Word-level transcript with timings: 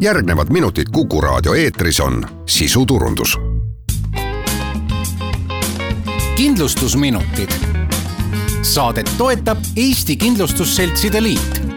järgnevad 0.00 0.50
minutid 0.50 0.86
Kuku 0.92 1.20
raadio 1.20 1.54
eetris 1.54 2.00
on 2.00 2.26
sisuturundus. 2.46 3.38
kindlustusminutid. 6.36 7.50
Saadet 8.62 9.10
toetab 9.18 9.58
Eesti 9.76 10.16
Kindlustusseltside 10.16 11.22
Liit 11.22 11.69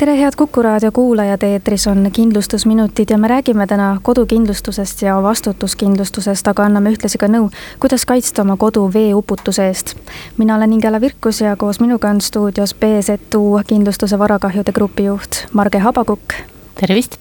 tere, 0.00 0.16
head 0.16 0.32
Kuku 0.36 0.62
raadio 0.62 0.92
kuulajad, 0.92 1.42
eetris 1.42 1.86
on 1.86 2.10
kindlustusminutid 2.12 3.10
ja 3.10 3.18
me 3.18 3.28
räägime 3.28 3.66
täna 3.66 3.98
kodukindlustusest 4.02 5.02
ja 5.02 5.22
vastutuskindlustusest, 5.22 6.48
aga 6.48 6.64
anname 6.64 6.94
ühtlasi 6.94 7.18
ka 7.20 7.28
nõu, 7.28 7.50
kuidas 7.80 8.06
kaitsta 8.08 8.40
oma 8.42 8.56
kodu 8.56 8.86
veeuputuse 8.94 9.66
eest. 9.68 9.92
mina 10.38 10.56
olen 10.56 10.72
Ingela 10.72 11.00
Virkus 11.00 11.40
ja 11.40 11.56
koos 11.56 11.80
minuga 11.80 12.08
on 12.08 12.20
stuudios 12.20 12.74
BZU 12.74 13.60
kindlustuse 13.66 14.18
varakahjude 14.18 14.72
grupi 14.72 15.04
juht 15.04 15.44
Marge 15.52 15.78
Habakukk. 15.78 16.34
tervist! 16.80 17.18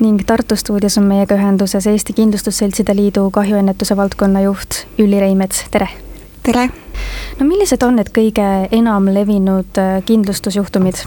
ning 0.00 0.24
Tartu 0.26 0.56
stuudios 0.56 0.98
on 0.98 1.04
meiega 1.04 1.34
ühenduses 1.34 1.86
Eesti 1.86 2.12
Kindlustusseltside 2.12 2.96
Liidu 2.96 3.30
kahjuennetuse 3.30 3.96
valdkonna 3.96 4.40
juht 4.40 4.86
Ülli 4.98 5.20
Reimets, 5.20 5.66
tere! 5.70 5.88
tere! 6.42 6.70
no 7.40 7.46
millised 7.46 7.82
on 7.82 8.00
need 8.00 8.08
kõige 8.08 8.48
enam 8.70 9.12
levinud 9.14 9.76
äh, 9.76 10.00
kindlustusjuhtumid? 10.04 11.04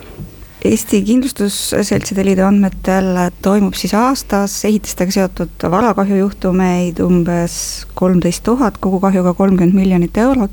Eesti 0.65 1.01
Kindlustusseltside 1.05 2.23
Liidu 2.25 2.41
andmetel 2.47 3.11
toimub 3.45 3.75
siis 3.77 3.91
aastas 3.93 4.55
ehitistega 4.65 5.13
seotud 5.13 5.65
varakahjujuhtumeid 5.69 6.97
umbes 7.05 7.57
kolmteist 7.93 8.41
tuhat, 8.47 8.79
kogukahjuga 8.81 9.35
kolmkümmend 9.37 9.77
miljonit 9.77 10.17
eurot. 10.17 10.51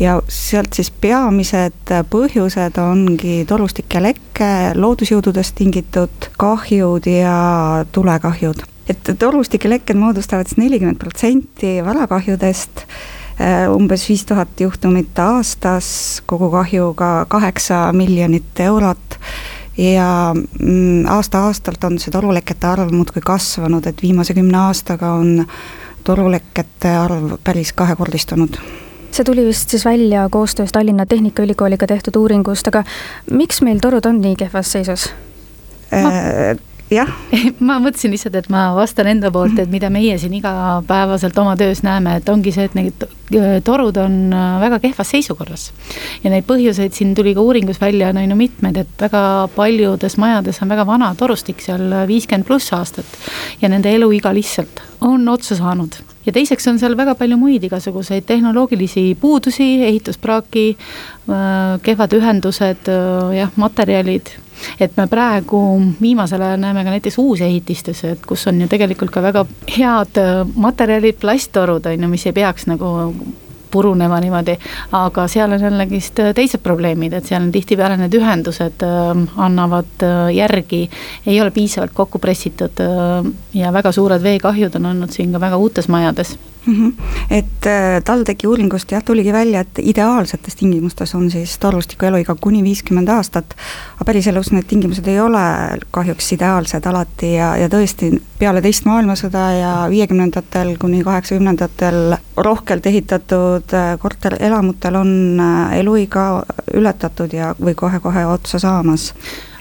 ja 0.00 0.16
sealt 0.28 0.72
siis 0.72 0.90
peamised 0.90 1.92
põhjused 2.10 2.80
ongi 2.80 3.42
torustike 3.48 4.00
lekke, 4.00 4.50
loodusjõududest 4.74 5.54
tingitud 5.60 6.30
kahjud 6.40 7.06
ja 7.12 7.84
tulekahjud. 7.92 8.64
et 8.88 9.14
torustike 9.18 9.68
lekked 9.68 10.00
moodustavad 10.00 10.48
siis 10.48 10.64
nelikümmend 10.64 10.98
protsenti 10.98 11.76
varakahjudest 11.84 12.86
umbes 13.74 14.08
viis 14.08 14.24
tuhat 14.28 14.60
juhtumit 14.60 15.18
aastas, 15.18 16.22
kogukahjuga 16.26 17.26
kaheksa 17.28 17.88
miljonit 17.92 18.60
eurot 18.60 19.18
ja 19.78 20.34
mm, 20.34 21.06
aasta-aastalt 21.10 21.84
on 21.84 21.98
see 21.98 22.12
torulekete 22.12 22.66
arv 22.66 22.92
muudkui 22.92 23.22
kasvanud, 23.24 23.86
et 23.86 24.02
viimase 24.02 24.34
kümne 24.36 24.58
aastaga 24.66 25.14
on 25.18 25.46
torulekete 26.04 26.96
arv 26.98 27.36
päris 27.44 27.72
kahekordistunud 27.72 28.60
see 29.12 29.24
tuli 29.28 29.44
vist 29.46 29.70
siis 29.70 29.84
välja 29.84 30.28
koostöös 30.30 30.72
Tallinna 30.72 31.06
Tehnikaülikooliga 31.06 31.86
tehtud 31.86 32.16
uuringust, 32.16 32.68
aga 32.68 32.84
miks 33.30 33.60
meil 33.62 33.80
torud 33.80 34.06
on 34.08 34.20
nii 34.24 34.36
kehvas 34.40 34.72
seisus? 34.72 35.10
Äh, 35.92 36.56
jah. 36.96 37.10
ma 37.68 37.78
mõtlesin 37.82 38.12
lihtsalt, 38.14 38.36
et 38.38 38.48
ma 38.52 38.68
vastan 38.76 39.10
enda 39.12 39.32
poolt, 39.34 39.58
et 39.62 39.72
mida 39.72 39.90
meie 39.92 40.18
siin 40.20 40.34
igapäevaselt 40.38 41.38
oma 41.42 41.56
töös 41.60 41.82
näeme, 41.86 42.18
et 42.20 42.28
ongi 42.32 42.54
see, 42.54 42.68
et 42.68 42.76
need 42.78 43.06
torud 43.64 43.96
on 44.02 44.16
äh, 44.36 44.60
väga 44.62 44.80
kehvas 44.82 45.12
seisukorras. 45.14 45.70
ja 46.24 46.32
neid 46.32 46.46
põhjuseid 46.48 46.96
siin 46.96 47.14
tuli 47.18 47.34
ka 47.34 47.44
uuringus 47.44 47.80
välja, 47.80 48.12
on 48.12 48.22
ju 48.22 48.38
mitmeid, 48.38 48.82
et 48.84 49.04
väga 49.06 49.48
paljudes 49.56 50.18
majades 50.20 50.62
on 50.62 50.72
väga 50.72 50.86
vana 50.86 51.12
torustik, 51.18 51.60
seal 51.64 52.06
viiskümmend 52.08 52.46
pluss 52.48 52.72
aastat. 52.76 53.18
ja 53.60 53.72
nende 53.72 53.92
eluiga 53.92 54.34
lihtsalt 54.34 54.82
on 55.00 55.28
otsa 55.28 55.56
saanud 55.58 56.00
ja 56.26 56.32
teiseks 56.32 56.68
on 56.70 56.78
seal 56.78 56.96
väga 56.96 57.14
palju 57.18 57.38
muid 57.40 57.64
igasuguseid 57.66 58.26
tehnoloogilisi 58.28 59.16
puudusi, 59.20 59.68
ehituspraaki, 59.88 60.68
äh, 60.76 61.76
kehvad 61.82 62.16
ühendused, 62.18 62.90
jah, 63.36 63.52
materjalid. 63.56 64.34
Et 64.80 64.92
me 64.96 65.08
praegu 65.10 65.58
viimasel 66.00 66.42
ajal 66.44 66.60
näeme 66.62 66.84
ka 66.84 66.92
näiteks 66.94 67.18
uusehitistes, 67.18 68.04
et 68.06 68.26
kus 68.26 68.46
on 68.46 68.60
ju 68.62 68.68
tegelikult 68.70 69.10
ka 69.10 69.22
väga 69.24 69.46
head 69.76 70.20
äh, 70.22 70.42
materjalid, 70.54 71.18
plasttorud 71.20 71.86
on 71.90 72.06
ju, 72.06 72.12
mis 72.12 72.26
ei 72.30 72.36
peaks 72.36 72.68
nagu 72.70 72.92
purunema 73.72 74.20
niimoodi, 74.20 74.56
aga 74.98 75.26
seal 75.32 75.56
on 75.56 75.66
jällegist 75.66 76.20
teised 76.36 76.62
probleemid, 76.62 77.16
et 77.16 77.28
seal 77.28 77.42
on 77.42 77.50
tihtipeale 77.54 77.96
need 78.00 78.14
ühendused 78.18 78.86
äh, 78.86 79.10
annavad 79.46 80.06
äh, 80.06 80.22
järgi, 80.36 80.84
ei 81.26 81.40
ole 81.40 81.50
piisavalt 81.50 81.96
kokku 81.96 82.22
pressitud 82.22 82.84
äh, 82.84 83.32
ja 83.58 83.72
väga 83.72 83.92
suured 83.92 84.22
veekahjud 84.22 84.80
on 84.80 84.92
olnud 84.94 85.14
siin 85.14 85.32
ka 85.32 85.40
väga 85.42 85.60
uutes 85.60 85.88
majades 85.92 86.36
mm. 86.66 86.74
-hmm. 86.74 86.92
et 87.30 87.66
äh, 87.66 88.02
TalTechi 88.04 88.46
uuringust 88.46 88.92
jah, 88.92 89.02
tuligi 89.04 89.32
välja, 89.32 89.60
et 89.60 89.78
ideaalsetes 89.78 90.56
tingimustes 90.56 91.14
on 91.14 91.30
siis 91.30 91.58
torustiku 91.58 92.06
eluiga 92.06 92.34
kuni 92.40 92.62
viiskümmend 92.62 93.08
aastat, 93.08 93.54
aga 93.94 94.04
päriselus 94.04 94.52
need 94.52 94.64
tingimused 94.68 95.06
ei 95.06 95.20
ole 95.20 95.44
kahjuks 95.90 96.32
ideaalsed 96.32 96.86
alati 96.86 97.34
ja, 97.34 97.56
ja 97.56 97.68
tõesti, 97.68 98.12
peale 98.38 98.62
teist 98.62 98.84
maailmasõda 98.84 99.44
ja 99.58 99.72
viiekümnendatel 99.90 100.76
kuni 100.78 101.04
kaheksakümnendatel 101.04 102.16
rohkelt 102.36 102.86
ehitatud 102.86 103.74
äh, 103.74 103.98
korterelamutel 103.98 104.94
on 104.94 105.40
äh, 105.40 105.78
eluiga 105.78 106.42
ületatud 106.74 107.32
ja, 107.32 107.54
või 107.60 107.74
kohe-kohe 107.74 108.26
otsa 108.26 108.58
saamas 108.58 109.12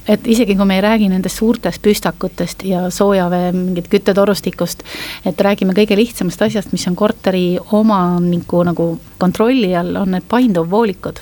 et 0.07 0.27
isegi 0.27 0.55
kui 0.55 0.65
me 0.65 0.75
ei 0.79 0.81
räägi 0.81 1.09
nendest 1.11 1.37
suurtest 1.37 1.81
püstakutest 1.81 2.65
ja 2.65 2.89
soojavee 2.89 3.51
mingit 3.55 3.89
küttetorustikust, 3.91 4.83
et 5.25 5.41
räägime 5.41 5.75
kõige 5.77 5.97
lihtsamast 5.97 6.41
asjast, 6.41 6.71
mis 6.71 6.87
on 6.89 6.95
korteri 6.95 7.59
omaniku 7.71 8.63
nagu 8.67 8.87
kontrolli 9.21 9.75
all, 9.75 9.95
on 10.01 10.15
need 10.17 10.25
painduvvoolikud 10.29 11.21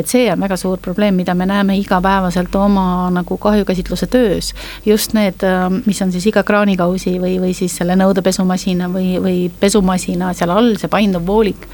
et 0.00 0.10
see 0.10 0.26
on 0.32 0.40
väga 0.40 0.56
suur 0.60 0.80
probleem, 0.82 1.16
mida 1.20 1.34
me 1.34 1.46
näeme 1.48 1.76
igapäevaselt 1.80 2.54
oma 2.58 3.10
nagu 3.14 3.38
kahjukäsitluse 3.40 4.06
töös. 4.10 4.52
just 4.86 5.14
need, 5.14 5.44
mis 5.86 6.02
on 6.02 6.12
siis 6.12 6.26
iga 6.26 6.42
kraanikausi 6.46 7.18
või, 7.20 7.36
või 7.42 7.54
siis 7.56 7.76
selle 7.76 7.96
nõudepesumasina 8.00 8.90
või, 8.92 9.18
või 9.22 9.38
pesumasina 9.60 10.32
seal 10.34 10.50
all, 10.54 10.74
see 10.80 10.90
painduv 10.90 11.26
voolik 11.26 11.68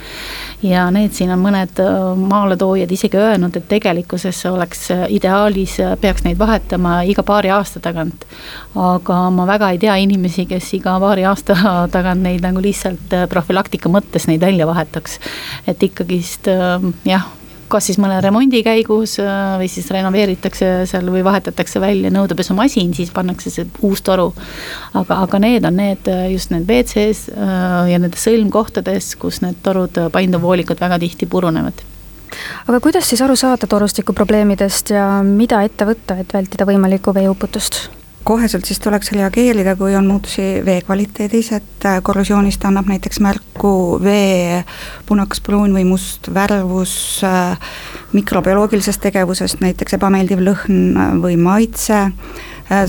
ja 0.62 0.86
need 0.90 1.12
siin 1.16 1.30
on 1.32 1.40
mõned 1.42 1.80
äh, 1.82 1.94
maaletoojad 2.16 2.92
isegi 2.92 3.18
öelnud, 3.20 3.56
et 3.56 3.68
tegelikkuses 3.68 4.40
oleks 4.50 4.90
äh, 4.94 5.04
ideaalis, 5.12 5.78
äh, 5.84 5.94
peaks 6.00 6.24
neid 6.24 6.38
vahetama 6.40 7.00
iga 7.08 7.24
paari 7.26 7.52
aasta 7.54 7.80
tagant. 7.84 8.26
aga 8.74 9.18
ma 9.30 9.46
väga 9.46 9.70
ei 9.72 9.78
tea 9.78 9.96
inimesi, 10.04 10.46
kes 10.46 10.72
iga 10.78 10.96
paari 11.00 11.26
aasta 11.28 11.56
tagant 11.96 12.22
neid 12.24 12.44
nagu 12.44 12.62
lihtsalt 12.62 13.16
profülaktika 13.30 13.92
mõttes 13.92 14.28
neid 14.30 14.40
välja 14.40 14.66
vahetaks. 14.66 15.20
et 15.66 15.82
ikkagist 15.82 16.48
jah 17.04 17.26
kas 17.68 17.88
siis 17.90 17.98
mõne 18.02 18.18
remondi 18.24 18.62
käigus 18.66 19.16
või 19.20 19.68
siis 19.70 19.88
renoveeritakse 19.94 20.70
seal 20.90 21.10
või 21.12 21.24
vahetatakse 21.26 21.80
välja 21.82 22.12
nõudepesumasin, 22.14 22.94
siis 22.96 23.10
pannakse 23.14 23.52
see 23.52 23.66
uus 23.86 24.02
toru. 24.06 24.32
aga, 24.94 25.22
aga 25.26 25.42
need 25.42 25.64
on 25.64 25.76
need 25.80 26.08
just 26.32 26.50
need 26.54 26.68
WC-s 26.68 27.28
ja 27.90 27.98
nendes 27.98 28.24
sõlmkohtades, 28.26 29.14
kus 29.20 29.42
need 29.44 29.60
torud, 29.62 30.06
painduvvoolikud 30.12 30.80
väga 30.80 30.98
tihti 31.02 31.26
purunevad 31.26 31.84
aga 32.66 32.80
kuidas 32.80 33.08
siis 33.08 33.22
aru 33.22 33.36
saada 33.38 33.68
torustiku 33.70 34.14
probleemidest 34.16 34.90
ja 34.94 35.06
mida 35.26 35.62
ette 35.66 35.86
võtta, 35.88 36.18
et 36.20 36.34
vältida 36.34 36.66
võimalikku 36.68 37.14
veeuputust? 37.14 37.86
Koheselt 38.26 38.66
siis 38.66 38.80
tuleks 38.82 39.12
reageerida, 39.14 39.76
kui 39.78 39.94
on 39.94 40.08
muutusi 40.10 40.42
vee 40.66 40.80
kvaliteedis, 40.82 41.52
et 41.54 41.86
äh, 41.86 42.00
korrosioonist 42.02 42.64
annab 42.66 42.88
näiteks 42.90 43.20
märku 43.22 43.72
vee 44.02 44.64
punakas, 45.06 45.40
pruun 45.46 45.74
või 45.76 45.84
must 45.86 46.26
värvus, 46.34 46.96
äh, 47.26 47.54
mikrobioloogilisest 48.16 49.04
tegevusest, 49.06 49.62
näiteks 49.62 49.94
ebameeldiv 49.98 50.42
lõhn 50.42 50.80
äh, 50.98 51.12
või 51.22 51.38
maitse, 51.38 52.08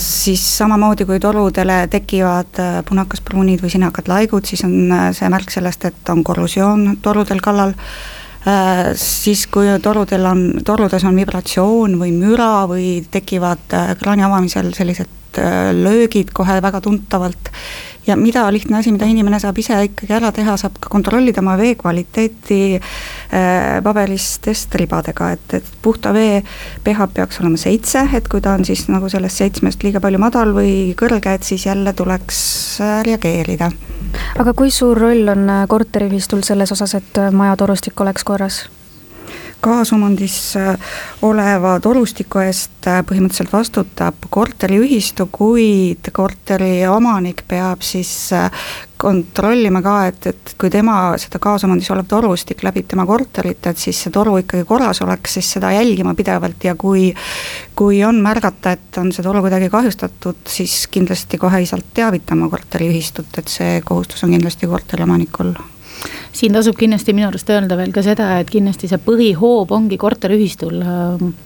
siis 0.01 0.41
samamoodi, 0.57 1.05
kui 1.05 1.19
torudele 1.21 1.83
tekivad 1.93 2.57
punakas-pruunid 2.87 3.61
või 3.61 3.69
sinakad 3.69 4.07
laigud, 4.09 4.47
siis 4.49 4.63
on 4.65 4.73
see 5.13 5.29
märk 5.29 5.53
sellest, 5.53 5.85
et 5.85 6.09
on 6.09 6.23
korrosioon 6.25 6.95
torudel 7.05 7.43
kallal. 7.45 7.75
Siis 8.97 9.43
kui 9.53 9.69
torudel 9.83 10.25
on, 10.25 10.41
torudes 10.65 11.05
on 11.05 11.21
vibratsioon 11.21 11.93
või 12.01 12.09
müra 12.15 12.65
või 12.65 12.87
tekivad 13.11 13.77
kraani 14.01 14.25
avamisel 14.25 14.73
sellised 14.73 15.16
Äh, 15.37 15.73
löögid 15.73 16.29
kohe 16.33 16.61
väga 16.61 16.81
tuntavalt. 16.81 17.51
ja 18.07 18.15
mida 18.15 18.45
lihtne 18.53 18.77
asi, 18.77 18.91
mida 18.95 19.05
inimene 19.05 19.35
saab 19.39 19.57
ise 19.59 19.75
ikkagi 19.83 20.13
ära 20.15 20.29
teha, 20.31 20.53
saab 20.57 20.77
ka 20.79 20.87
kontrollida 20.89 21.41
oma 21.43 21.57
vee 21.59 21.73
kvaliteeti 21.75 22.59
äh, 22.79 23.81
paberistest 23.83 24.75
ribadega, 24.79 25.27
et, 25.35 25.57
et 25.59 25.67
puhta 25.83 26.13
vee 26.15 26.39
pH 26.85 27.09
peaks 27.13 27.41
olema 27.43 27.59
seitse, 27.59 28.05
et 28.15 28.29
kui 28.31 28.41
ta 28.41 28.55
on 28.55 28.63
siis 28.65 28.85
nagu 28.87 29.11
sellest 29.11 29.43
seitsmest 29.43 29.83
liiga 29.83 29.99
palju 30.01 30.23
madal 30.23 30.55
või 30.55 30.95
kõrge, 30.97 31.35
et 31.35 31.43
siis 31.43 31.67
jälle 31.67 31.93
tuleks 31.93 32.39
äh, 32.81 32.95
reageerida. 33.05 33.69
aga 34.39 34.55
kui 34.55 34.71
suur 34.71 34.97
roll 34.97 35.27
on 35.35 35.45
korteriühistul 35.67 36.47
selles 36.47 36.71
osas, 36.71 36.95
et 36.95 37.21
maja 37.35 37.59
torustik 37.59 38.07
oleks 38.07 38.23
korras? 38.23 38.63
Kaasomandis 39.61 40.37
oleva 41.25 41.77
torustiku 41.83 42.41
eest 42.45 42.87
põhimõtteliselt 43.07 43.53
vastutab 43.53 44.27
korteriühistu, 44.29 45.27
kuid 45.31 46.11
korteri 46.13 46.85
omanik 46.89 47.43
peab 47.47 47.81
siis 47.85 48.29
kontrollima 48.97 49.81
ka, 49.85 49.95
et, 50.09 50.27
et 50.31 50.53
kui 50.59 50.71
tema 50.73 50.95
seda 51.21 51.39
kaasomandis 51.41 51.89
olev 51.93 52.07
torustik 52.09 52.63
läbib 52.65 52.87
tema 52.89 53.05
korterit, 53.05 53.69
et 53.69 53.77
siis 53.77 53.99
see 54.03 54.13
toru 54.13 54.37
ikkagi 54.41 54.65
korras 54.67 55.01
oleks, 55.05 55.37
siis 55.37 55.51
seda 55.57 55.71
jälgima 55.75 56.15
pidevalt 56.17 56.65
ja 56.65 56.75
kui 56.75 57.11
kui 57.77 58.01
on 58.03 58.21
märgata, 58.25 58.73
et 58.73 58.97
on 58.97 59.11
see 59.13 59.25
toru 59.25 59.43
kuidagi 59.45 59.69
kahjustatud, 59.69 60.41
siis 60.49 60.87
kindlasti 60.91 61.37
kohe 61.37 61.61
isalt 61.61 61.93
teavitama 61.93 62.49
korteriühistut, 62.49 63.37
et 63.37 63.53
see 63.53 63.81
kohustus 63.85 64.25
on 64.25 64.33
kindlasti 64.33 64.69
korteriomanikul 64.69 65.53
siin 66.31 66.53
tasub 66.53 66.77
kindlasti 66.77 67.15
minu 67.17 67.29
arust 67.31 67.49
öelda 67.49 67.77
veel 67.79 67.93
ka 67.95 68.03
seda, 68.05 68.35
et 68.41 68.51
kindlasti 68.51 68.89
see 68.91 68.99
põhihoob 69.01 69.71
ongi 69.75 69.97
korteriühistul, 70.01 70.83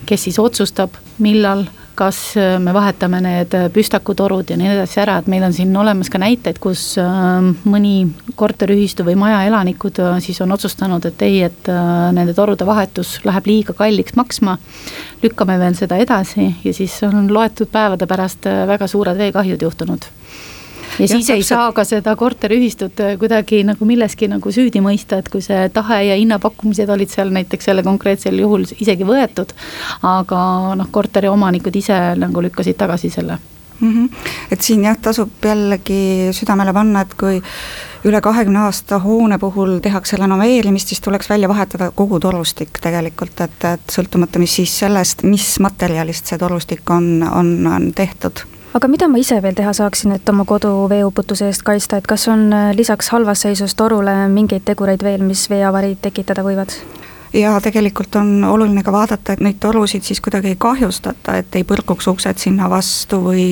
kes 0.10 0.28
siis 0.28 0.40
otsustab, 0.42 0.98
millal 1.24 1.68
kas 1.96 2.38
äh, 2.38 2.60
me 2.60 2.74
vahetame 2.74 3.20
need 3.22 3.54
äh, 3.58 3.68
püstakutorud 3.74 4.50
ja 4.50 4.58
nii 4.60 4.72
edasi 4.74 5.02
ära, 5.04 5.18
et 5.22 5.28
meil 5.32 5.44
on 5.46 5.54
siin 5.56 5.76
olemas 5.78 6.10
ka 6.12 6.22
näiteid, 6.22 6.60
kus 6.64 6.96
äh, 7.02 7.50
mõni 7.70 7.96
korteriühistu 8.40 9.06
või 9.08 9.18
maja 9.20 9.44
elanikud 9.50 10.00
siis 10.24 10.40
on 10.42 10.56
otsustanud, 10.56 11.06
et 11.06 11.22
ei, 11.28 11.42
et 11.50 11.70
nende 12.16 12.34
torude 12.38 12.66
vahetus 12.66 13.20
läheb 13.28 13.50
liiga 13.50 13.76
kalliks 13.78 14.16
maksma. 14.18 14.58
lükkame 15.22 15.60
veel 15.60 15.76
seda 15.78 15.98
edasi 16.02 16.48
ja 16.64 16.74
siis 16.74 16.96
on 17.06 17.30
loetud 17.34 17.70
päevade 17.72 18.08
pärast 18.08 18.48
väga 18.68 18.88
suured 18.88 19.18
veekahjud 19.18 19.62
juhtunud 19.62 20.08
ja 21.00 21.08
siis 21.08 21.30
ja, 21.30 21.36
ei 21.36 21.44
saa 21.44 21.72
ka 21.76 21.86
seda 21.88 22.16
korteriühistut 22.16 23.00
äh, 23.00 23.16
kuidagi 23.20 23.64
nagu 23.68 23.86
milleski 23.86 24.30
nagu 24.32 24.52
süüdi 24.52 24.84
mõista, 24.84 25.22
et 25.22 25.30
kui 25.32 25.44
see 25.46 25.70
tahe 25.74 26.02
ja 26.10 26.18
hinnapakkumised 26.20 26.90
olid 26.90 27.14
seal 27.14 27.32
näiteks 27.34 27.70
selle 27.70 27.84
konkreetsel 27.84 28.40
juhul 28.40 28.66
isegi 28.80 29.08
võetud. 29.08 29.56
aga 30.02 30.42
noh, 30.76 30.92
korteriomanikud 30.92 31.76
ise 31.76 32.02
nagu 32.20 32.44
lükkasid 32.44 32.78
tagasi 32.78 33.10
selle 33.10 33.38
mm. 33.82 34.08
-hmm. 34.08 34.10
et 34.52 34.62
siin 34.62 34.84
jah, 34.84 34.98
tasub 34.98 35.32
jällegi 35.46 36.30
südamele 36.32 36.74
panna, 36.74 37.02
et 37.02 37.14
kui 37.14 37.42
üle 38.06 38.22
kahekümne 38.22 38.60
aasta 38.60 39.00
hoone 39.00 39.38
puhul 39.38 39.80
tehakse 39.80 40.18
renoveerimist, 40.18 40.88
siis 40.88 41.02
tuleks 41.02 41.30
välja 41.30 41.50
vahetada 41.50 41.92
kogu 41.92 42.20
torustik 42.20 42.80
tegelikult, 42.82 43.42
et, 43.42 43.66
et 43.74 43.94
sõltumata, 43.98 44.40
mis 44.40 44.56
siis 44.56 44.80
sellest, 44.80 45.24
mis 45.24 45.60
materjalist 45.60 46.26
see 46.26 46.38
torustik 46.38 46.90
on, 46.90 47.28
on, 47.32 47.68
on 47.68 47.92
tehtud 47.96 48.46
aga 48.74 48.88
mida 48.88 49.08
ma 49.12 49.20
ise 49.20 49.38
veel 49.44 49.56
teha 49.58 49.74
saaksin, 49.76 50.16
et 50.16 50.30
oma 50.30 50.46
kodu 50.48 50.72
veeuputuse 50.92 51.50
eest 51.50 51.64
kaitsta, 51.68 52.00
et 52.00 52.08
kas 52.08 52.28
on 52.32 52.48
äh, 52.54 52.72
lisaks 52.78 53.12
halvas 53.14 53.44
seisus 53.46 53.76
torule 53.76 54.16
mingeid 54.32 54.66
tegureid 54.68 55.04
veel, 55.04 55.24
mis 55.28 55.48
veeavariid 55.52 56.02
tekitada 56.02 56.46
võivad? 56.48 56.76
ja 57.34 57.54
tegelikult 57.64 58.16
on 58.20 58.44
oluline 58.44 58.84
ka 58.84 58.92
vaadata, 58.92 59.34
et 59.34 59.44
neid 59.44 59.60
torusid 59.64 60.04
siis 60.04 60.22
kuidagi 60.22 60.52
ei 60.52 60.60
kahjustata, 60.60 61.38
et 61.40 61.56
ei 61.56 61.64
põrkuks 61.68 62.10
uksed 62.12 62.42
sinna 62.44 62.70
vastu 62.70 63.22
või 63.24 63.46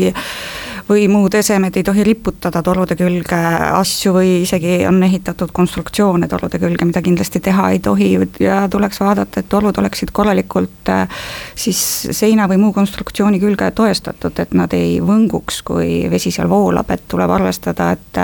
või 0.89 1.07
muud 1.11 1.33
esemed 1.37 1.75
ei 1.77 1.83
tohi 1.85 2.03
riputada 2.03 2.61
torude 2.65 2.95
külge 2.97 3.37
asju 3.77 4.13
või 4.15 4.31
isegi 4.43 4.79
on 4.89 5.01
ehitatud 5.05 5.51
konstruktsioone 5.55 6.27
torude 6.31 6.59
külge, 6.61 6.87
mida 6.89 7.03
kindlasti 7.05 7.41
teha 7.45 7.69
ei 7.75 7.79
tohi. 7.83 8.09
Ja 8.41 8.63
tuleks 8.71 8.99
vaadata, 9.03 9.39
et 9.39 9.49
torud 9.49 9.77
oleksid 9.77 10.11
korralikult 10.15 10.89
äh, 10.89 11.21
siis 11.55 11.79
seina 12.11 12.47
või 12.49 12.59
muu 12.63 12.73
konstruktsiooni 12.73 13.39
külge 13.41 13.69
toestatud, 13.75 14.39
et 14.39 14.57
nad 14.57 14.73
ei 14.73 14.97
võnguks, 15.03 15.61
kui 15.67 16.09
vesi 16.11 16.33
seal 16.33 16.49
voolab, 16.49 16.89
et 16.91 17.05
tuleb 17.07 17.37
arvestada, 17.37 17.91
et 17.93 18.23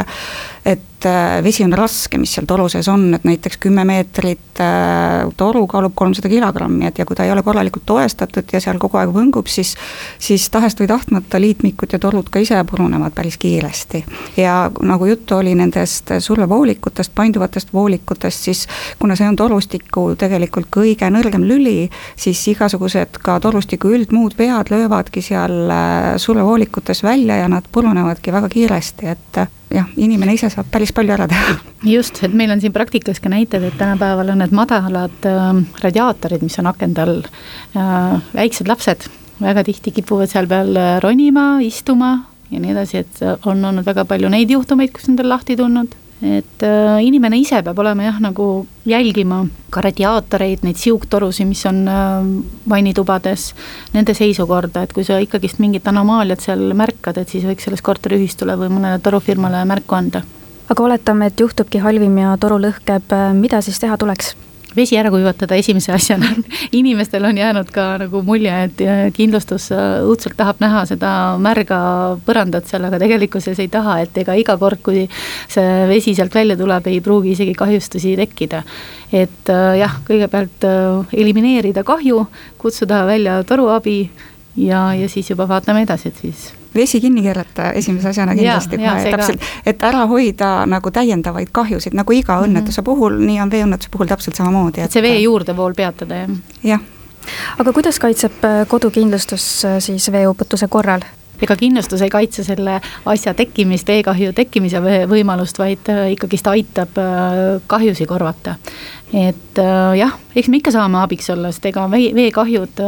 et 0.65 0.94
äh, 1.05 1.43
vesi 1.43 1.63
on 1.63 1.73
raske, 1.75 2.17
mis 2.21 2.33
seal 2.35 2.47
toru 2.49 2.67
sees 2.71 2.87
on, 2.91 3.07
et 3.17 3.25
näiteks 3.27 3.59
kümme 3.63 3.85
meetrit 3.87 4.61
äh, 4.63 5.25
toru 5.37 5.65
kaalub 5.71 5.95
kolmsada 5.95 6.29
kilogrammi, 6.31 6.87
et 6.89 6.99
ja 6.99 7.05
kui 7.05 7.17
ta 7.17 7.25
ei 7.25 7.31
ole 7.33 7.43
korralikult 7.45 7.85
toestatud 7.85 8.51
ja 8.53 8.61
seal 8.63 8.79
kogu 8.81 8.99
aeg 9.01 9.13
võngub, 9.15 9.49
siis 9.51 9.75
siis 10.19 10.47
tahest 10.49 10.79
või 10.79 10.89
tahtmata 10.89 11.39
liitmikud 11.41 11.93
ja 11.93 11.99
torud 12.01 12.29
ka 12.31 12.41
ise 12.43 12.59
purunevad 12.69 13.15
päris 13.15 13.37
kiiresti. 13.41 14.03
ja 14.37 14.71
nagu 14.81 15.05
juttu 15.05 15.35
oli 15.35 15.55
nendest 15.55 16.11
survevoolikutest, 16.19 17.11
painduvatest 17.15 17.73
voolikutest, 17.73 18.49
siis 18.49 18.67
kuna 18.99 19.15
see 19.15 19.27
on 19.27 19.35
torustiku 19.35 20.07
tegelikult 20.19 20.69
kõige 20.71 21.09
nõrgem 21.11 21.43
lüli, 21.47 21.89
siis 22.15 22.47
igasugused 22.47 23.19
ka 23.23 23.39
torustiku 23.39 23.91
üldmuud 23.95 24.37
vead 24.37 24.71
löövadki 24.73 25.21
seal 25.21 25.69
äh, 25.69 26.15
survevoolikutes 26.17 27.03
välja 27.03 27.41
ja 27.43 27.51
nad 27.51 27.67
purunevadki 27.71 28.33
väga 28.33 28.49
kiiresti, 28.49 29.13
et 29.15 29.45
jah, 29.73 29.87
inimene 29.97 30.35
ise 30.35 30.49
saab 30.53 30.69
päris 30.71 30.93
palju 30.95 31.15
ära 31.15 31.27
teha. 31.31 31.57
just, 31.89 32.21
et 32.23 32.33
meil 32.33 32.51
on 32.53 32.61
siin 32.61 32.73
praktikas 32.75 33.19
ka 33.19 33.31
näited, 33.31 33.63
et 33.63 33.77
tänapäeval 33.79 34.33
on 34.33 34.41
need 34.43 34.55
madalad 34.55 35.29
äh, 35.29 35.51
radiaatorid, 35.83 36.45
mis 36.45 36.59
on 36.61 36.71
akende 36.71 37.05
all 37.05 37.19
äh,. 37.75 38.21
väiksed 38.35 38.67
lapsed 38.71 39.09
väga 39.41 39.65
tihti 39.67 39.91
kipuvad 39.91 40.31
seal 40.31 40.47
peal 40.47 40.75
äh, 40.77 40.95
ronima, 41.03 41.59
istuma 41.65 42.15
ja 42.51 42.61
nii 42.61 42.71
edasi, 42.75 43.03
et 43.03 43.21
on 43.45 43.63
olnud 43.65 43.85
väga 43.85 44.05
palju 44.05 44.29
neid 44.29 44.51
juhtumeid, 44.53 44.93
kus 44.93 45.09
need 45.09 45.23
on 45.23 45.31
lahti 45.33 45.57
tulnud 45.59 45.95
et 46.23 46.63
äh, 46.63 47.01
inimene 47.03 47.37
ise 47.41 47.59
peab 47.63 47.79
olema 47.83 48.05
jah, 48.07 48.19
nagu 48.23 48.65
jälgima 48.87 49.41
ka 49.73 49.83
radiaatoreid, 49.83 50.63
neid 50.63 50.79
siugtorusid, 50.79 51.47
mis 51.49 51.65
on 51.67 51.83
äh, 51.91 52.29
vannitubades, 52.71 53.49
nende 53.93 54.15
seisukorda, 54.15 54.85
et 54.85 54.95
kui 54.95 55.03
sa 55.07 55.19
ikkagist 55.23 55.59
mingit 55.63 55.87
anomaaliat 55.91 56.45
seal 56.45 56.71
märkad, 56.77 57.19
et 57.19 57.35
siis 57.35 57.43
võiks 57.47 57.67
sellest 57.67 57.85
korteriühistule 57.85 58.55
või 58.61 58.71
mõnele 58.77 59.03
torufirmale 59.03 59.65
märku 59.67 59.99
anda. 59.99 60.23
aga 60.69 60.83
oletame, 60.83 61.27
et 61.27 61.39
juhtubki 61.39 61.83
halvim 61.83 62.17
ja 62.17 62.37
toru 62.41 62.57
lõhkeb, 62.63 63.11
mida 63.35 63.61
siis 63.61 63.79
teha 63.79 63.97
tuleks? 63.97 64.35
Vesi 64.75 64.97
ära 64.99 65.11
kuivatada 65.13 65.57
esimese 65.59 65.93
asjana 65.97 66.31
inimestel 66.75 67.25
on 67.25 67.37
jäänud 67.37 67.71
ka 67.73 67.85
nagu 68.01 68.21
mulje, 68.25 68.53
et 68.67 68.81
äh, 68.83 69.01
kindlustus 69.15 69.69
äh, 69.73 70.01
õudselt 70.05 70.37
tahab 70.37 70.61
näha 70.63 70.83
seda 70.89 71.11
märga 71.41 71.79
põrandat 72.25 72.69
seal, 72.69 72.85
aga 72.87 72.99
tegelikkuses 73.01 73.59
ei 73.63 73.71
taha, 73.71 73.99
et 74.05 74.17
ega 74.23 74.35
iga 74.39 74.57
kord, 74.61 74.81
kui 74.85 75.05
see 75.51 75.87
vesi 75.89 76.15
sealt 76.17 76.35
välja 76.35 76.57
tuleb, 76.59 76.87
ei 76.91 77.01
pruugi 77.03 77.35
isegi 77.35 77.55
kahjustusi 77.57 78.15
tekkida. 78.19 78.63
et 79.13 79.49
äh, 79.49 79.77
jah, 79.79 79.99
kõigepealt 80.07 80.65
elimineerida 81.13 81.83
kahju, 81.87 82.25
kutsuda 82.61 83.05
välja 83.07 83.41
toruabi 83.47 84.09
ja, 84.57 84.93
ja 84.93 85.09
siis 85.09 85.29
juba 85.29 85.47
vaatame 85.47 85.81
edasi, 85.85 86.07
et 86.07 86.21
siis 86.21 86.53
vesi 86.75 87.01
kinni 87.01 87.23
keerata 87.23 87.71
esimese 87.71 88.09
asjana 88.09 88.35
kindlasti 88.35 88.79
ja, 88.81 88.95
kohe, 88.95 89.11
täpselt, 89.15 89.47
et 89.65 89.83
ära 89.83 90.05
hoida 90.11 90.51
nagu 90.69 90.91
täiendavaid 90.91 91.51
kahjusid, 91.55 91.95
nagu 91.97 92.13
iga 92.13 92.35
mm 92.35 92.41
-hmm. 92.41 92.49
õnnetuse 92.49 92.83
puhul, 92.83 93.19
nii 93.19 93.41
on 93.41 93.51
veeõnnetuse 93.51 93.91
puhul 93.91 94.11
täpselt 94.11 94.35
samamoodi. 94.35 94.81
et 94.81 94.91
see 94.91 95.01
vee 95.01 95.19
juurdevool 95.19 95.73
peatada, 95.73 96.15
jah? 96.15 96.29
jah. 96.63 96.81
aga 97.59 97.73
kuidas 97.73 97.99
kaitseb 97.99 98.43
äh, 98.43 98.67
kodukindlustus 98.67 99.65
äh, 99.65 99.79
siis 99.79 100.11
veeuputuse 100.11 100.67
korral? 100.67 101.01
ega 101.41 101.55
kindlustus 101.55 102.01
ei 102.01 102.09
kaitse 102.09 102.43
selle 102.43 102.81
asja 103.05 103.33
tekkimist, 103.33 103.87
veekahju 103.87 104.33
tekkimise 104.33 104.79
võimalust, 105.07 105.57
vaid 105.59 105.89
äh, 105.89 106.11
ikkagist 106.11 106.47
aitab 106.47 106.89
kahjusi 107.67 108.05
korvata. 108.05 108.55
et 109.13 109.59
jah, 109.95 110.17
eks 110.35 110.47
me 110.49 110.57
ikka 110.57 110.71
saame 110.71 110.97
abiks 110.97 111.29
olla, 111.29 111.51
sest 111.51 111.65
ega 111.65 111.91
vee, 111.91 112.13
veekahjud 112.15 112.81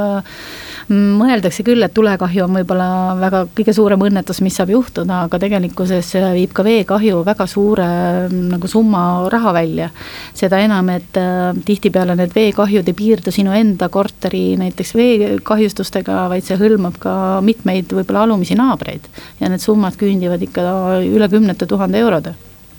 mõeldakse 0.93 1.65
küll, 1.67 1.83
et 1.83 1.93
tulekahju 1.95 2.45
on 2.45 2.55
võib-olla 2.59 2.87
väga 3.19 3.41
kõige 3.57 3.73
suurem 3.75 4.05
õnnetus, 4.07 4.39
mis 4.45 4.55
saab 4.55 4.71
juhtuda, 4.71 5.23
aga 5.27 5.39
tegelikkuses 5.41 6.13
viib 6.35 6.53
ka 6.55 6.63
veekahju 6.67 7.23
väga 7.27 7.47
suure 7.49 7.87
nagu 8.31 8.71
summa 8.71 9.03
raha 9.33 9.53
välja. 9.57 9.89
seda 10.37 10.59
enam, 10.63 10.89
et 10.93 11.17
äh, 11.19 11.53
tihtipeale 11.65 12.15
need 12.15 12.33
veekahjud 12.35 12.87
ei 12.87 12.97
piirdu 12.97 13.31
sinu 13.31 13.51
enda 13.51 13.89
korteri 13.89 14.55
näiteks 14.57 14.95
veekahjustustega, 14.95 16.27
vaid 16.31 16.47
see 16.47 16.59
hõlmab 16.59 16.99
ka 17.01 17.13
mitmeid 17.41 17.91
võib-olla 17.91 18.23
alumisi 18.23 18.55
naabreid. 18.55 19.07
ja 19.39 19.49
need 19.49 19.63
summad 19.63 19.99
küündivad 19.99 20.41
ikka 20.41 21.01
üle 21.03 21.29
kümnete 21.29 21.67
tuhande 21.67 21.99
eurode 21.99 22.35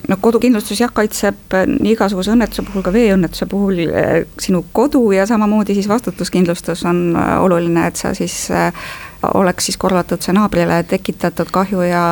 no 0.08 0.16
kodukindlustus 0.20 0.80
jah, 0.80 0.92
kaitseb 0.94 1.56
nii 1.66 1.92
igasuguse 1.96 2.32
õnnetuse 2.34 2.64
puhul, 2.68 2.84
ka 2.86 2.94
veeõnnetuse 2.94 3.48
puhul 3.50 3.82
eh, 3.88 4.14
sinu 4.40 4.64
kodu 4.72 5.02
ja 5.16 5.26
samamoodi 5.26 5.76
siis 5.76 5.90
vastutuskindlustus 5.90 6.84
on 6.88 7.04
eh, 7.16 7.34
oluline, 7.42 7.88
et 7.88 8.00
sa 8.00 8.14
siis 8.16 8.46
oleks 9.34 9.66
siis 9.66 9.76
korvatud 9.76 10.22
see 10.22 10.30
naabrile 10.36 10.76
tekitatud 10.86 11.48
kahju 11.50 11.82
ja 11.88 12.02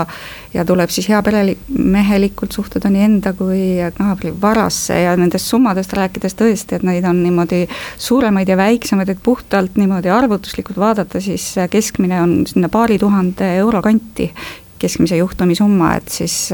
ja 0.55 0.64
tuleb 0.64 0.90
siis 0.90 1.07
heaperemehelikult 1.12 2.52
suhtuda 2.57 2.90
nii 2.90 3.05
enda 3.05 3.33
kui 3.37 3.61
naabri 3.99 4.33
varasse 4.43 4.97
ja 5.02 5.12
nendest 5.21 5.50
summadest 5.52 5.93
rääkides 5.95 6.35
tõesti, 6.38 6.78
et 6.78 6.87
neid 6.87 7.05
on 7.07 7.21
niimoodi 7.23 7.66
suuremaid 7.99 8.49
ja 8.49 8.57
väiksemaid, 8.59 9.12
et 9.12 9.23
puhtalt 9.23 9.76
niimoodi 9.76 10.11
arvutuslikult 10.11 10.81
vaadata, 10.81 11.21
siis 11.21 11.52
keskmine 11.71 12.23
on 12.23 12.38
sinna 12.49 12.73
paari 12.73 12.99
tuhande 12.99 13.52
euro 13.61 13.83
kanti 13.85 14.31
keskmise 14.78 15.16
juhtumi 15.16 15.55
summa, 15.55 15.95
et 15.97 16.09
siis 16.12 16.50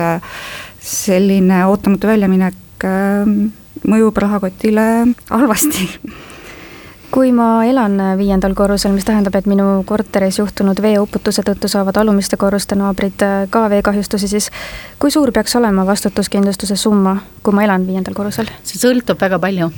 selline 0.82 1.64
ootamatu 1.70 2.10
väljaminek 2.10 2.86
ähm, 2.88 3.38
mõjub 3.88 4.18
rahakotile 4.22 4.86
halvasti 5.30 5.88
kui 7.12 7.28
ma 7.32 7.64
elan 7.68 7.98
viiendal 8.16 8.54
korrusel, 8.56 8.94
mis 8.96 9.04
tähendab, 9.04 9.34
et 9.36 9.48
minu 9.50 9.82
korteris 9.84 10.38
juhtunud 10.40 10.78
veeuputuse 10.80 11.44
tõttu 11.44 11.68
saavad 11.68 11.98
alumiste 12.00 12.38
korruste 12.40 12.78
naabrid 12.78 13.20
ka 13.52 13.66
veekahjustusi, 13.68 14.30
siis 14.32 14.48
kui 15.02 15.12
suur 15.12 15.32
peaks 15.36 15.56
olema 15.60 15.84
vastutuskindlustuse 15.88 16.76
summa, 16.80 17.18
kui 17.44 17.52
ma 17.52 17.66
elan 17.66 17.84
viiendal 17.86 18.16
korrusel? 18.16 18.48
see 18.64 18.80
sõltub 18.80 19.20
väga 19.20 19.38
palju, 19.42 19.68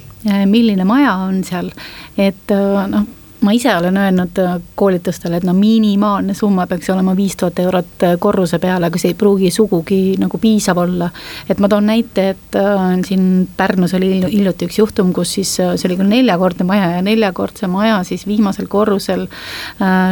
milline 0.46 0.86
maja 0.86 1.16
on 1.26 1.42
seal, 1.48 1.72
et 2.16 2.54
noh 2.94 3.10
ma 3.44 3.52
ise 3.52 3.76
olen 3.76 3.96
öelnud 3.96 4.38
äh, 4.38 4.54
koolitustel, 4.74 5.36
et 5.36 5.44
no 5.44 5.52
minimaalne 5.56 6.34
summa 6.34 6.66
peaks 6.66 6.88
olema 6.90 7.14
viis 7.16 7.36
tuhat 7.36 7.58
eurot 7.60 8.04
äh, 8.06 8.14
korruse 8.20 8.58
peale, 8.62 8.88
aga 8.88 9.00
see 9.00 9.12
ei 9.12 9.18
pruugi 9.18 9.50
sugugi 9.54 10.16
nagu 10.20 10.40
piisav 10.40 10.80
olla. 10.80 11.10
et 11.48 11.60
ma 11.60 11.68
toon 11.68 11.86
näite, 11.92 12.28
et 12.34 12.58
äh, 12.60 12.84
siin 13.06 13.48
Pärnus 13.56 13.94
oli 13.94 14.22
hiljuti 14.22 14.68
üks 14.68 14.78
juhtum, 14.80 15.12
kus 15.12 15.36
siis 15.38 15.56
see 15.58 15.88
oli 15.88 15.98
küll 16.00 16.10
neljakordne 16.10 16.66
maja 16.68 16.90
ja 16.96 17.02
neljakordse 17.04 17.68
maja 17.70 18.00
siis 18.04 18.26
viimasel 18.26 18.66
korrusel 18.70 19.26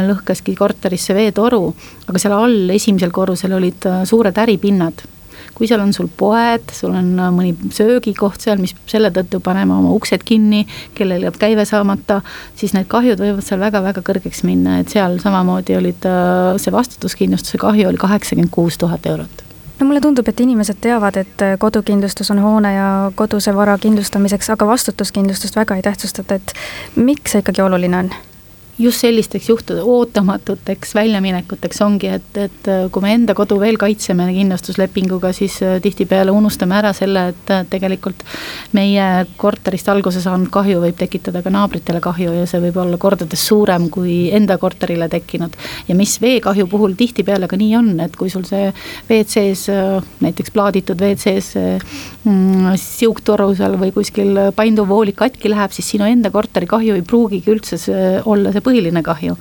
lõhkeski 0.07 0.55
korterisse 0.57 1.15
veetoru, 1.17 1.65
aga 2.07 2.21
seal 2.21 2.37
all 2.37 2.75
esimesel 2.75 3.11
korrusel 3.15 3.57
olid 3.57 3.89
suured 4.09 4.37
äripinnad 4.45 5.05
kui 5.53 5.69
seal 5.69 5.83
on 5.83 5.93
sul 5.93 6.09
poed, 6.17 6.65
sul 6.73 6.93
on 6.95 7.13
äh, 7.19 7.29
mõni 7.33 7.53
söögikoht 7.73 8.41
seal, 8.43 8.61
mis 8.61 8.73
peab 8.77 8.91
selle 8.95 9.11
tõttu 9.13 9.41
panema 9.43 9.77
oma 9.79 9.93
uksed 9.97 10.25
kinni, 10.25 10.65
kellel 10.97 11.27
jääb 11.27 11.37
käive 11.41 11.65
saamata, 11.69 12.21
siis 12.59 12.75
need 12.75 12.89
kahjud 12.91 13.21
võivad 13.21 13.45
seal 13.45 13.61
väga-väga 13.63 14.03
kõrgeks 14.05 14.43
minna, 14.47 14.79
et 14.81 14.93
seal 14.93 15.19
samamoodi 15.23 15.77
olid, 15.79 16.09
äh, 16.09 16.53
see 16.61 16.73
vastutuskindlustuse 16.73 17.61
kahju 17.61 17.89
oli 17.91 18.01
kaheksakümmend 18.01 18.53
kuus 18.53 18.79
tuhat 18.81 19.05
eurot. 19.09 19.45
No 19.79 19.87
mulle 19.89 20.01
tundub, 20.01 20.27
et 20.29 20.39
inimesed 20.39 20.77
teavad, 20.81 21.17
et 21.21 21.41
äh, 21.45 21.55
kodukindlustus 21.59 22.31
on 22.33 22.41
hoone 22.43 22.73
ja 22.75 22.89
koduse 23.15 23.55
vara 23.55 23.77
kindlustamiseks, 23.77 24.53
aga 24.53 24.67
vastutuskindlustust 24.69 25.57
väga 25.59 25.79
ei 25.79 25.85
tähtsustata, 25.85 26.41
et 26.41 26.53
miks 26.95 27.33
see 27.33 27.45
ikkagi 27.45 27.65
oluline 27.65 28.05
on? 28.05 28.13
Just 28.79 29.03
sellisteks 29.03 29.49
juhtude, 29.49 29.83
ootamatuteks 29.85 30.95
väljaminekuteks 30.95 31.81
ongi, 31.85 32.09
et, 32.17 32.37
et 32.41 32.69
äh, 32.71 32.85
kui 32.91 33.03
me 33.05 33.11
enda 33.13 33.35
kodu 33.37 33.59
veel 33.61 33.77
kaitseme 33.77 34.25
kindlustuslepinguga, 34.33 35.29
siis 35.35 35.59
äh, 35.61 35.75
tihtipeale 35.83 36.33
unustame 36.33 36.79
ära 36.79 36.93
selle, 36.97 37.27
et 37.33 37.53
äh, 37.53 37.65
tegelikult 37.69 38.23
meie 38.73 39.27
korterist 39.37 39.89
alguse 39.93 40.23
saanud 40.23 40.49
kahju 40.53 40.81
võib 40.81 40.97
tekitada 40.97 41.43
ka 41.45 41.53
naabritele 41.53 42.01
kahju 42.03 42.33
ja 42.39 42.47
see 42.49 42.63
võib 42.63 42.79
olla 42.81 42.97
kordades 43.01 43.43
suurem 43.45 43.89
kui 43.93 44.31
enda 44.33 44.57
korterile 44.57 45.09
tekkinud. 45.11 45.53
ja 45.87 45.95
mis 45.95 46.17
veekahju 46.21 46.65
puhul 46.71 46.97
tihtipeale 46.97 47.47
ka 47.47 47.59
nii 47.59 47.77
on, 47.77 47.93
et 48.01 48.17
kui 48.17 48.33
sul 48.33 48.47
see 48.49 48.71
WC-s, 49.09 49.69
näiteks 50.25 50.53
plaaditud 50.55 50.97
WC-s 50.97 51.53
mm, 52.25 52.73
siuktoru 52.81 53.51
seal 53.53 53.77
või 53.77 53.93
kuskil 53.93 54.49
painduv 54.57 54.89
voolik 54.89 55.19
katki 55.21 55.53
läheb, 55.53 55.77
siis 55.77 55.93
sinu 55.93 56.09
enda 56.09 56.33
korteri 56.33 56.65
kahju 56.69 56.97
ei 56.97 57.05
pruugigi 57.05 57.53
üldse 57.53 57.77
olla 58.25 58.49
see 58.49 58.62
põhiline 58.63 59.03
kahju. 59.05 59.35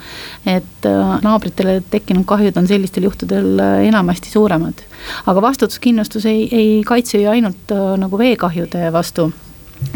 et 0.47 0.89
äh, 0.89 1.15
naabritele 1.25 1.81
tekkinud 1.91 2.27
kahjud 2.29 2.57
on 2.57 2.69
sellistel 2.71 3.07
juhtudel 3.09 3.61
äh, 3.61 3.87
enamasti 3.89 4.31
suuremad. 4.33 4.85
aga 5.27 5.43
vastutuskindlustus 5.43 6.27
ei, 6.27 6.49
ei 6.53 6.83
kaitse 6.87 7.23
ju 7.23 7.31
ainult 7.31 7.73
äh, 7.73 7.97
nagu 7.99 8.19
veekahjude 8.19 8.93
vastu 8.93 9.33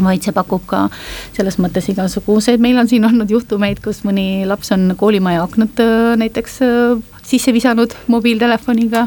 vaid 0.03 0.23
see 0.23 0.35
pakub 0.35 0.65
ka 0.67 0.89
selles 1.31 1.55
mõttes 1.63 1.85
igasuguseid, 1.87 2.59
meil 2.59 2.77
on 2.77 2.89
siin 2.91 3.05
olnud 3.07 3.31
juhtumeid, 3.31 3.79
kus 3.79 4.01
mõni 4.03 4.43
laps 4.47 4.73
on 4.75 4.91
koolimaja 4.99 5.45
aknad 5.45 5.79
näiteks 6.19 6.59
sisse 7.23 7.53
visanud 7.55 7.95
mobiiltelefoniga 8.11 9.05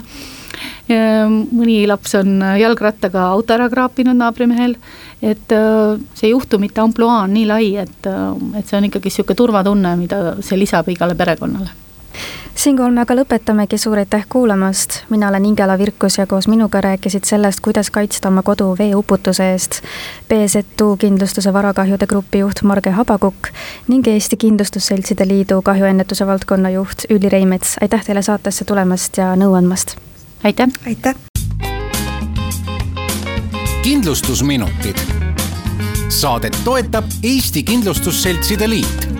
mõni 0.91 1.83
laps 1.89 2.15
on 2.19 2.41
jalgrattaga 2.61 3.29
auto 3.35 3.55
ära 3.55 3.69
kraapinud 3.73 4.19
naabrimehel, 4.19 4.77
et 5.23 5.53
äh, 5.53 6.01
see 6.15 6.33
juhtumite 6.33 6.83
ampluaa 6.83 7.25
on 7.27 7.35
nii 7.37 7.47
lai, 7.51 7.75
et, 7.83 8.01
äh, 8.09 8.59
et 8.59 8.67
see 8.67 8.79
on 8.79 8.89
ikkagi 8.89 9.13
niisugune 9.13 9.39
turvatunne, 9.43 9.95
mida 10.01 10.25
see 10.41 10.59
lisab 10.61 10.89
igale 10.93 11.15
perekonnale. 11.19 11.71
Siinkohal 12.61 12.93
me 12.93 13.01
aga 13.01 13.15
lõpetamegi, 13.15 13.79
suur 13.79 14.01
aitäh 14.03 14.25
kuulamast, 14.29 14.99
mina 15.09 15.29
olen 15.31 15.47
Ingela 15.49 15.79
Virkus 15.79 16.19
ja 16.19 16.27
koos 16.29 16.49
minuga 16.51 16.83
rääkisid 16.85 17.25
sellest, 17.25 17.63
kuidas 17.65 17.89
kaitsta 17.95 18.29
oma 18.29 18.43
kodu 18.43 18.75
veeuputuse 18.79 19.47
eest. 19.53 19.79
BZU 20.29 20.91
kindlustuse 21.01 21.53
varakahjude 21.55 22.11
grupi 22.11 22.43
juht 22.43 22.61
Marge 22.63 22.93
Habakukk 22.99 23.55
ning 23.89 24.07
Eesti 24.09 24.37
Kindlustusseltside 24.37 25.29
Liidu 25.29 25.63
kahjuennetuse 25.63 26.27
valdkonna 26.27 26.75
juht 26.77 27.09
Üli 27.09 27.33
Reimets, 27.33 27.79
aitäh 27.81 28.05
teile 28.05 28.23
saatesse 28.23 28.69
tulemast 28.69 29.17
ja 29.23 29.33
nõu 29.39 29.57
andmast! 29.57 29.97
Aitäh! 30.45 30.69
aitäh! 30.87 31.15
kindlustusminutid. 33.83 34.97
saadet 36.09 36.57
toetab 36.65 37.05
Eesti 37.23 37.63
Kindlustusseltside 37.63 38.71
Liit 38.71 39.20